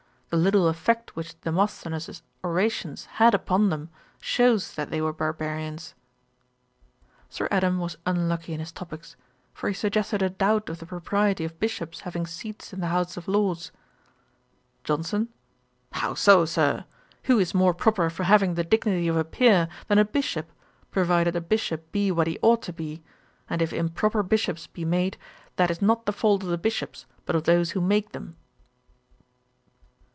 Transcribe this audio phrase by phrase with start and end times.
[0.33, 3.89] The little effect which Demosthenes's orations had upon them,
[4.21, 5.93] shews that they were barbarians.'
[7.27, 9.17] Sir Adam was unlucky in his topicks;
[9.53, 13.17] for he suggested a doubt of the propriety of Bishops having seats in the House
[13.17, 13.73] of Lords.
[14.85, 15.27] JOHNSON.
[15.91, 16.85] 'How so, Sir?
[17.23, 20.49] Who is more proper for having the dignity of a peer, than a Bishop,
[20.91, 23.03] provided a Bishop be what he ought to be;
[23.49, 25.17] and if improper Bishops be made,
[25.57, 28.37] that is not the fault of the Bishops, but of those who make them.'